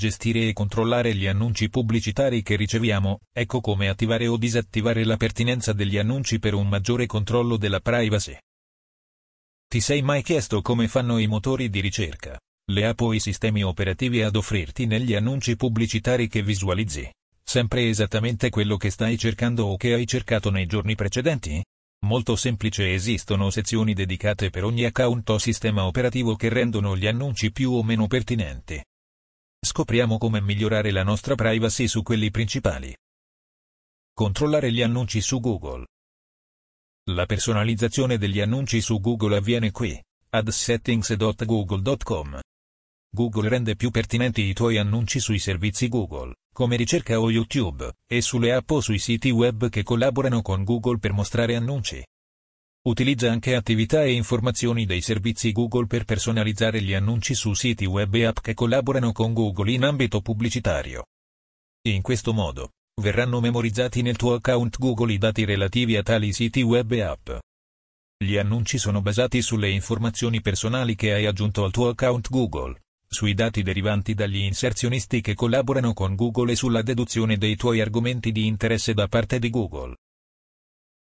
[0.00, 5.74] Gestire e controllare gli annunci pubblicitari che riceviamo, ecco come attivare o disattivare la pertinenza
[5.74, 8.34] degli annunci per un maggiore controllo della privacy.
[9.68, 12.40] Ti sei mai chiesto come fanno i motori di ricerca,
[12.70, 17.06] le app o i sistemi operativi ad offrirti negli annunci pubblicitari che visualizzi?
[17.44, 21.62] Sempre esattamente quello che stai cercando o che hai cercato nei giorni precedenti?
[22.06, 27.52] Molto semplice esistono sezioni dedicate per ogni account o sistema operativo che rendono gli annunci
[27.52, 28.82] più o meno pertinenti.
[29.72, 32.92] Scopriamo come migliorare la nostra privacy su quelli principali.
[34.12, 35.86] Controllare gli annunci su Google.
[37.10, 39.96] La personalizzazione degli annunci su Google avviene qui,
[40.30, 42.40] ad settings.google.com.
[43.10, 48.20] Google rende più pertinenti i tuoi annunci sui servizi Google, come ricerca o YouTube, e
[48.22, 52.04] sulle app o sui siti web che collaborano con Google per mostrare annunci.
[52.82, 58.14] Utilizza anche attività e informazioni dei servizi Google per personalizzare gli annunci su siti web
[58.14, 61.04] e app che collaborano con Google in ambito pubblicitario.
[61.88, 62.70] In questo modo,
[63.02, 67.30] verranno memorizzati nel tuo account Google i dati relativi a tali siti web e app.
[68.16, 73.34] Gli annunci sono basati sulle informazioni personali che hai aggiunto al tuo account Google, sui
[73.34, 78.46] dati derivanti dagli inserzionisti che collaborano con Google e sulla deduzione dei tuoi argomenti di
[78.46, 79.96] interesse da parte di Google.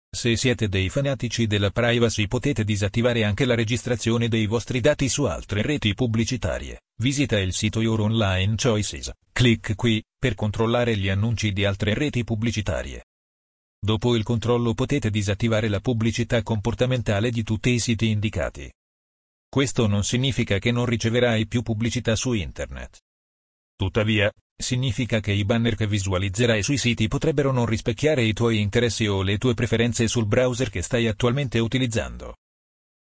[0.09, 5.23] Se siete dei fanatici della privacy potete disattivare anche la registrazione dei vostri dati su
[5.23, 6.81] altre reti pubblicitarie.
[6.99, 9.11] Visita il sito Your Online Choices.
[9.31, 13.05] Clic qui, per controllare gli annunci di altre reti pubblicitarie.
[13.80, 18.71] Dopo il controllo potete disattivare la pubblicità comportamentale di tutti i siti indicati.
[19.47, 22.99] Questo non significa che non riceverai più pubblicità su Internet.
[23.75, 29.05] Tuttavia, significa che i banner che visualizzerai sui siti potrebbero non rispecchiare i tuoi interessi
[29.05, 32.36] o le tue preferenze sul browser che stai attualmente utilizzando.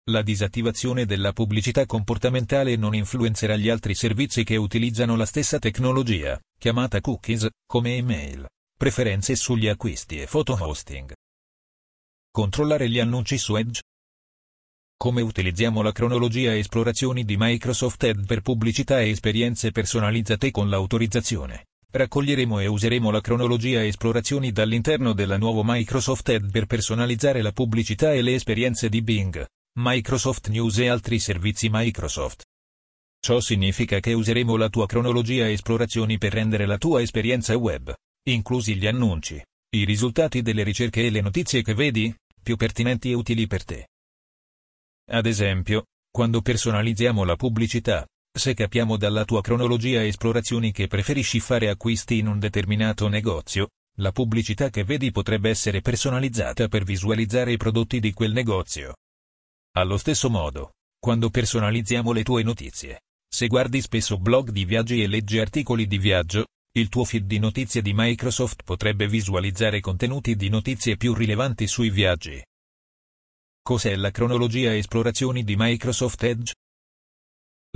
[0.09, 6.39] La disattivazione della pubblicità comportamentale non influenzerà gli altri servizi che utilizzano la stessa tecnologia,
[6.57, 8.45] chiamata cookies, come email,
[8.77, 11.13] preferenze sugli acquisti e photo hosting.
[12.31, 13.81] Controllare gli annunci su Edge
[14.97, 20.69] come utilizziamo la cronologia e esplorazioni di Microsoft Edge per pubblicità e esperienze personalizzate con
[20.69, 21.67] l'autorizzazione.
[21.89, 27.51] Raccoglieremo e useremo la cronologia e esplorazioni dall'interno della nuovo Microsoft Edge per personalizzare la
[27.51, 29.45] pubblicità e le esperienze di Bing,
[29.79, 32.43] Microsoft News e altri servizi Microsoft.
[33.19, 37.93] Ciò significa che useremo la tua cronologia e esplorazioni per rendere la tua esperienza web,
[38.27, 39.39] inclusi gli annunci,
[39.75, 43.87] i risultati delle ricerche e le notizie che vedi, più pertinenti e utili per te.
[45.09, 48.05] Ad esempio, quando personalizziamo la pubblicità,
[48.37, 53.69] se capiamo dalla tua cronologia esplorazioni che preferisci fare acquisti in un determinato negozio,
[53.99, 58.95] la pubblicità che vedi potrebbe essere personalizzata per visualizzare i prodotti di quel negozio.
[59.77, 65.07] Allo stesso modo, quando personalizziamo le tue notizie, se guardi spesso blog di viaggi e
[65.07, 70.49] leggi articoli di viaggio, il tuo feed di notizie di Microsoft potrebbe visualizzare contenuti di
[70.49, 72.43] notizie più rilevanti sui viaggi.
[73.67, 76.55] Cos'è la cronologia esplorazioni di Microsoft Edge?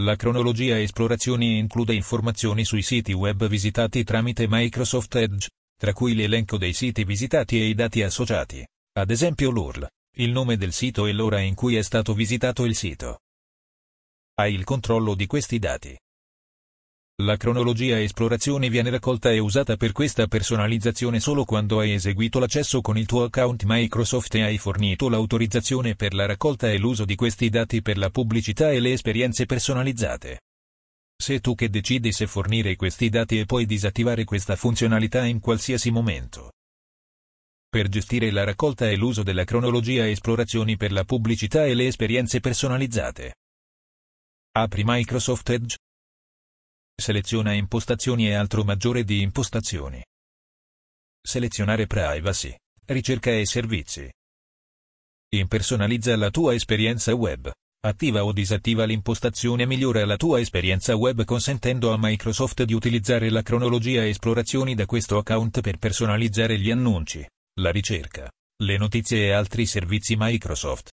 [0.01, 6.57] La cronologia esplorazioni include informazioni sui siti web visitati tramite Microsoft Edge, tra cui l'elenco
[6.57, 9.85] dei siti visitati e i dati associati, ad esempio l'URL,
[10.19, 13.19] il nome del sito e l'ora in cui è stato visitato il sito.
[14.35, 15.93] Hai il controllo di questi dati.
[17.23, 22.81] La cronologia esplorazioni viene raccolta e usata per questa personalizzazione solo quando hai eseguito l'accesso
[22.81, 27.13] con il tuo account Microsoft e hai fornito l'autorizzazione per la raccolta e l'uso di
[27.13, 30.39] questi dati per la pubblicità e le esperienze personalizzate.
[31.15, 35.91] Sei tu che decidi se fornire questi dati e puoi disattivare questa funzionalità in qualsiasi
[35.91, 36.53] momento.
[37.69, 42.39] Per gestire la raccolta e l'uso della cronologia esplorazioni per la pubblicità e le esperienze
[42.39, 43.35] personalizzate.
[44.53, 45.75] Apri Microsoft Edge
[46.95, 50.03] Seleziona impostazioni e altro maggiore di impostazioni.
[51.21, 54.11] Selezionare privacy, ricerca e servizi.
[55.33, 57.51] Impersonalizza la tua esperienza web.
[57.83, 63.41] Attiva o disattiva l'impostazione migliora la tua esperienza web consentendo a Microsoft di utilizzare la
[63.41, 67.25] cronologia esplorazioni da questo account per personalizzare gli annunci,
[67.59, 68.29] la ricerca,
[68.63, 70.91] le notizie e altri servizi Microsoft.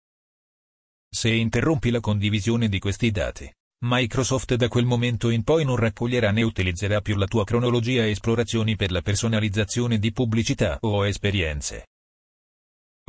[1.09, 3.49] Se interrompi la condivisione di questi dati,
[3.85, 8.77] Microsoft da quel momento in poi non raccoglierà né utilizzerà più la tua cronologia esplorazioni
[8.77, 11.87] per la personalizzazione di pubblicità o esperienze.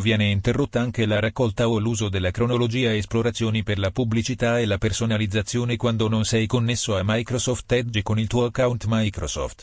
[0.03, 4.77] Viene interrotta anche la raccolta o l'uso della cronologia esplorazioni per la pubblicità e la
[4.77, 9.63] personalizzazione quando non sei connesso a Microsoft Edge con il tuo account Microsoft.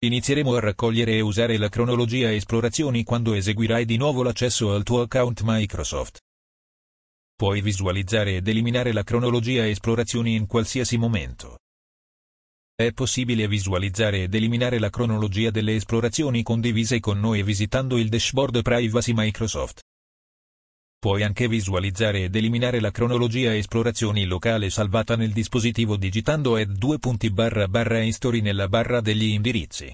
[0.00, 5.02] Inizieremo a raccogliere e usare la cronologia esplorazioni quando eseguirai di nuovo l'accesso al tuo
[5.02, 6.23] account Microsoft.
[7.36, 11.58] Puoi visualizzare ed eliminare la cronologia esplorazioni in qualsiasi momento.
[12.76, 18.62] È possibile visualizzare ed eliminare la cronologia delle esplorazioni condivise con noi visitando il dashboard
[18.62, 19.82] Privacy Microsoft.
[20.96, 26.98] Puoi anche visualizzare ed eliminare la cronologia esplorazioni locale salvata nel dispositivo digitando add 2
[27.32, 29.92] barra barra history nella barra degli indirizzi.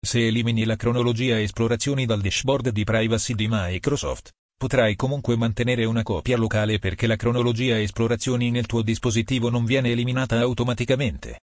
[0.00, 4.30] Se elimini la cronologia esplorazioni dal dashboard di privacy di Microsoft,
[4.62, 9.90] potrai comunque mantenere una copia locale perché la cronologia esplorazioni nel tuo dispositivo non viene
[9.90, 11.40] eliminata automaticamente.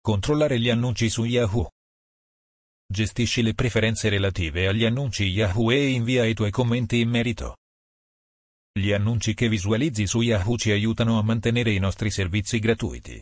[0.00, 1.68] Controllare gli annunci su Yahoo.
[2.90, 7.58] Gestisci le preferenze relative agli annunci Yahoo e invia i tuoi commenti in merito.
[8.72, 13.20] Gli annunci che visualizzi su Yahoo ci aiutano a mantenere i nostri servizi gratuiti.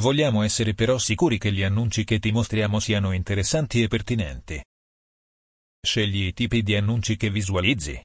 [0.00, 4.60] Vogliamo essere però sicuri che gli annunci che ti mostriamo siano interessanti e pertinenti.
[5.84, 8.00] Scegli i tipi di annunci che visualizzi.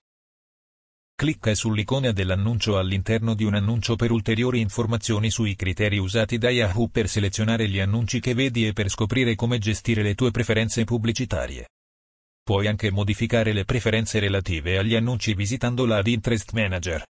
[1.13, 6.87] Clicca sull'icona dell'annuncio all'interno di un annuncio per ulteriori informazioni sui criteri usati da Yahoo
[6.87, 11.69] per selezionare gli annunci che vedi e per scoprire come gestire le tue preferenze pubblicitarie.
[12.41, 17.05] Puoi anche modificare le preferenze relative agli annunci visitando la Interest Manager.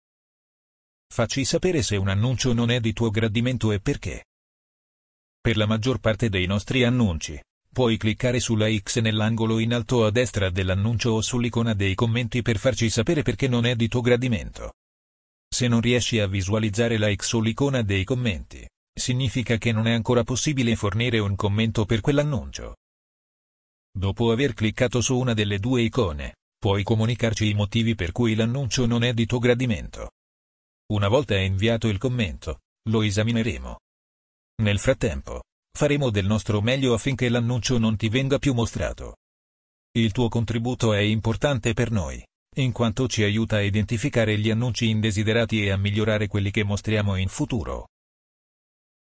[1.12, 4.26] Facci sapere se un annuncio non è di tuo gradimento e perché.
[5.40, 7.40] Per la maggior parte dei nostri annunci,
[7.72, 12.58] Puoi cliccare sulla X nell'angolo in alto a destra dell'annuncio o sull'icona dei commenti per
[12.58, 14.74] farci sapere perché non è di tuo gradimento.
[15.48, 19.92] Se non riesci a visualizzare la X o l'icona dei commenti, significa che non è
[19.92, 22.76] ancora possibile fornire un commento per quell'annuncio.
[23.90, 28.84] Dopo aver cliccato su una delle due icone, puoi comunicarci i motivi per cui l'annuncio
[28.84, 30.10] non è di tuo gradimento.
[30.92, 32.60] Una volta inviato il commento,
[32.90, 33.78] lo esamineremo.
[34.62, 35.44] Nel frattempo,
[35.76, 39.16] Faremo del nostro meglio affinché l'annuncio non ti venga più mostrato.
[39.92, 42.24] Il tuo contributo è importante per noi,
[42.56, 47.16] in quanto ci aiuta a identificare gli annunci indesiderati e a migliorare quelli che mostriamo
[47.16, 47.88] in futuro.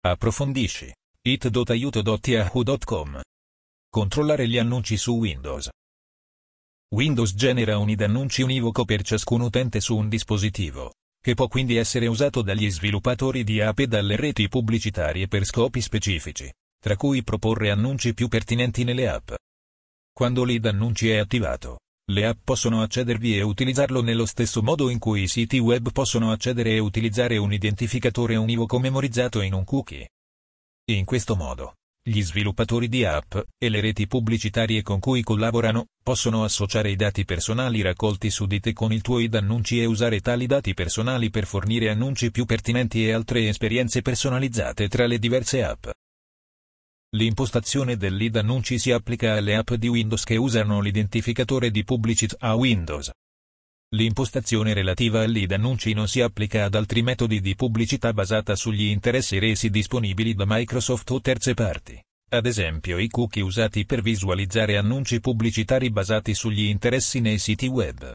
[0.00, 0.92] Approfondisci.
[1.22, 3.20] it.aiuto.yahoo.com
[3.90, 5.68] Controllare gli annunci su Windows.
[6.94, 10.92] Windows genera un id annunci univoco per ciascun utente su un dispositivo,
[11.28, 15.82] che può quindi essere usato dagli sviluppatori di app e dalle reti pubblicitarie per scopi
[15.82, 19.32] specifici tra cui proporre annunci più pertinenti nelle app.
[20.10, 21.80] Quando l'id annunci è attivato,
[22.12, 26.32] le app possono accedervi e utilizzarlo nello stesso modo in cui i siti web possono
[26.32, 30.08] accedere e utilizzare un identificatore univoco memorizzato in un cookie.
[30.92, 31.74] In questo modo,
[32.08, 37.24] gli sviluppatori di app, e le reti pubblicitarie con cui collaborano, possono associare i dati
[37.24, 41.28] personali raccolti su di te con il tuo id annunci e usare tali dati personali
[41.28, 45.86] per fornire annunci più pertinenti e altre esperienze personalizzate tra le diverse app.
[47.16, 53.10] L'impostazione del annunci si applica alle app di Windows che usano l'identificatore di pubblicità Windows.
[53.92, 58.84] L'impostazione relativa al lead annunci non si applica ad altri metodi di pubblicità basata sugli
[58.84, 61.98] interessi resi disponibili da Microsoft o terze parti.
[62.30, 68.12] Ad esempio i cookie usati per visualizzare annunci pubblicitari basati sugli interessi nei siti web.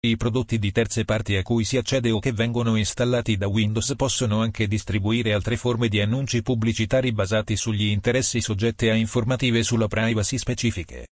[0.00, 3.94] I prodotti di terze parti a cui si accede o che vengono installati da Windows
[3.94, 9.86] possono anche distribuire altre forme di annunci pubblicitari basati sugli interessi soggette a informative sulla
[9.86, 11.06] privacy specifiche.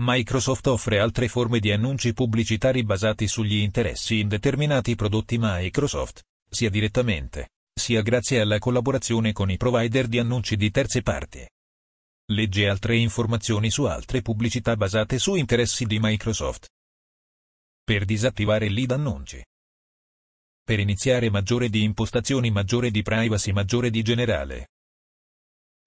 [0.00, 6.70] Microsoft offre altre forme di annunci pubblicitari basati sugli interessi in determinati prodotti Microsoft, sia
[6.70, 11.44] direttamente, sia grazie alla collaborazione con i provider di annunci di terze parti.
[12.30, 16.68] Legge altre informazioni su altre pubblicità basate su interessi di Microsoft.
[17.82, 19.44] Per disattivare lead annunci.
[20.62, 24.68] Per iniziare maggiore di impostazioni maggiore di privacy maggiore di generale.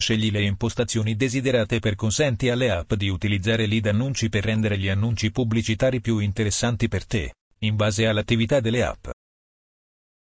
[0.01, 4.89] Scegli le impostazioni desiderate per consenti alle app di utilizzare lead annunci per rendere gli
[4.89, 9.09] annunci pubblicitari più interessanti per te, in base all'attività delle app.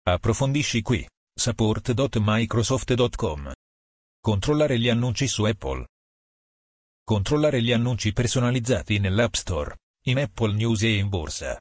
[0.03, 1.05] Approfondisci qui.
[1.37, 3.51] support.microsoft.com
[4.21, 5.85] Controllare gli annunci su Apple.
[7.03, 11.59] Controllare gli annunci personalizzati nell'App Store, in Apple News e in borsa.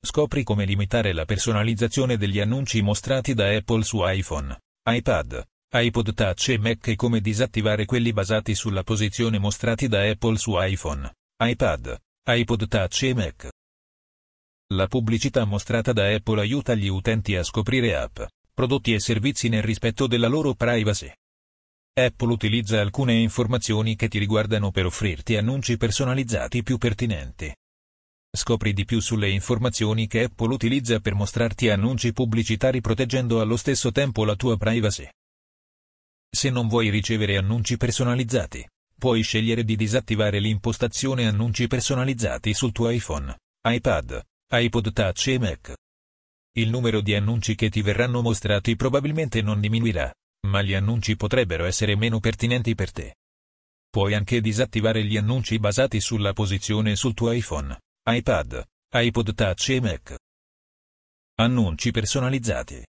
[0.00, 5.46] Scopri come limitare la personalizzazione degli annunci mostrati da Apple su iPhone, iPad,
[5.78, 10.54] iPod Touch e Mac e come disattivare quelli basati sulla posizione mostrati da Apple su
[10.56, 11.12] iPhone,
[11.44, 13.48] iPad, iPod Touch e Mac.
[14.72, 18.20] La pubblicità mostrata da Apple aiuta gli utenti a scoprire app,
[18.54, 21.12] prodotti e servizi nel rispetto della loro privacy.
[21.92, 27.54] Apple utilizza alcune informazioni che ti riguardano per offrirti annunci personalizzati più pertinenti.
[28.34, 33.92] Scopri di più sulle informazioni che Apple utilizza per mostrarti annunci pubblicitari proteggendo allo stesso
[33.92, 35.06] tempo la tua privacy.
[36.36, 38.62] Se non vuoi ricevere annunci personalizzati,
[38.98, 43.34] puoi scegliere di disattivare l'impostazione annunci personalizzati sul tuo iPhone,
[43.66, 45.74] iPad, iPod Touch e Mac.
[46.58, 50.12] Il numero di annunci che ti verranno mostrati probabilmente non diminuirà,
[50.48, 53.14] ma gli annunci potrebbero essere meno pertinenti per te.
[53.88, 58.62] Puoi anche disattivare gli annunci basati sulla posizione sul tuo iPhone, iPad,
[58.92, 60.14] iPod Touch e Mac.
[61.36, 62.84] Annunci personalizzati.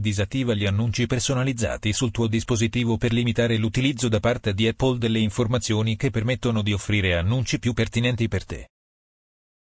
[0.00, 5.18] Disattiva gli annunci personalizzati sul tuo dispositivo per limitare l'utilizzo da parte di Apple delle
[5.18, 8.70] informazioni che permettono di offrire annunci più pertinenti per te.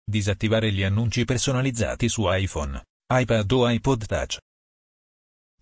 [0.04, 4.38] Disattivare gli annunci personalizzati su iPhone, iPad o iPod Touch.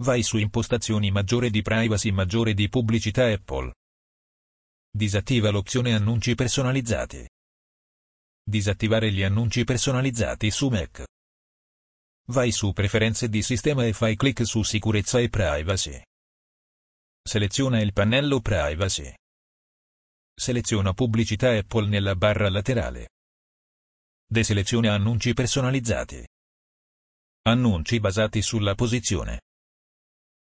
[0.01, 3.73] Vai su impostazioni maggiore di privacy maggiore di pubblicità Apple.
[4.91, 7.29] Disattiva l'opzione annunci personalizzati.
[8.43, 11.05] Disattivare gli annunci personalizzati su Mac.
[12.31, 16.03] Vai su preferenze di sistema e fai clic su sicurezza e privacy.
[17.23, 19.11] Seleziona il pannello privacy.
[20.35, 23.09] Seleziona pubblicità Apple nella barra laterale.
[24.27, 26.23] Deseleziona annunci personalizzati.
[27.49, 29.41] Annunci basati sulla posizione.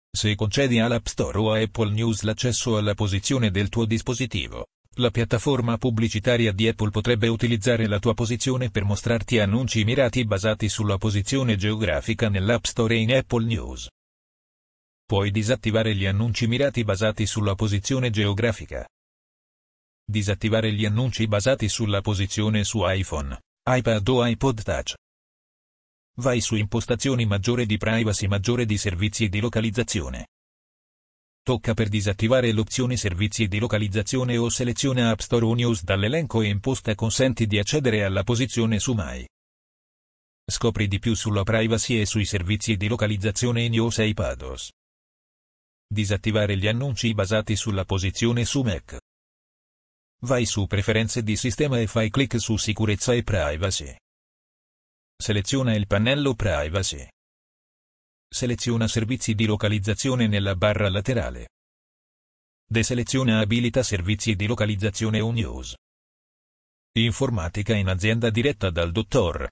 [0.08, 5.10] Se concedi all'App Store o a Apple News l'accesso alla posizione del tuo dispositivo, la
[5.10, 10.98] piattaforma pubblicitaria di Apple potrebbe utilizzare la tua posizione per mostrarti annunci mirati basati sulla
[10.98, 13.88] posizione geografica nell'App Store e in Apple News.
[15.06, 18.86] Puoi disattivare gli annunci mirati basati sulla posizione geografica.
[20.04, 24.94] Disattivare gli annunci basati sulla posizione su iPhone, iPad o iPod Touch.
[26.16, 30.26] Vai su impostazioni maggiore di privacy maggiore di servizi di localizzazione.
[31.44, 36.46] Tocca per disattivare l'opzione servizi di localizzazione o seleziona App Store o News dall'elenco e
[36.46, 39.28] imposta consenti di accedere alla posizione su Mai.
[40.48, 44.70] Scopri di più sulla privacy e sui servizi di localizzazione in iOS e iPadOS.
[45.84, 48.98] Disattivare gli annunci basati sulla posizione su Mac.
[50.20, 53.96] Vai su Preferenze di sistema e fai clic su Sicurezza e Privacy.
[55.16, 57.04] Seleziona il pannello Privacy.
[58.34, 61.50] Seleziona Servizi di localizzazione nella barra laterale.
[62.66, 65.74] Deseleziona Abilita servizi di localizzazione o news.
[66.92, 69.46] Informatica in azienda diretta dal dottor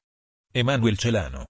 [0.50, 1.44] Emanuel Celano.